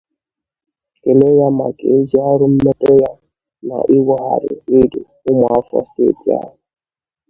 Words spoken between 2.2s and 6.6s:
ọrụ mmepe ya nà inwòghàrị ndụ ụmụafọ steeti ahụ